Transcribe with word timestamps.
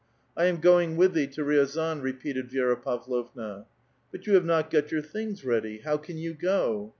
"I 0.35 0.45
am 0.45 0.59
going 0.59 0.97
with 0.97 1.13
thee 1.13 1.27
to 1.27 1.43
Riazan," 1.43 2.01
repeated 2.01 2.49
Vi6ra 2.49 2.81
Pav 2.81 3.05
lovna." 3.05 3.65
But 4.11 4.25
you 4.25 4.33
have 4.33 4.45
not 4.45 4.71
got 4.71 4.91
your 4.91 5.03
things 5.03 5.45
ready; 5.45 5.81
how 5.85 5.97
can 5.97 6.17
you 6.17 6.33
go 6.33 6.89